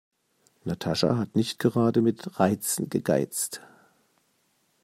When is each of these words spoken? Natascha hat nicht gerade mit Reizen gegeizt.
Natascha 0.63 1.15
hat 1.15 1.35
nicht 1.35 1.59
gerade 1.59 2.01
mit 2.01 2.39
Reizen 2.39 2.89
gegeizt. 2.89 3.61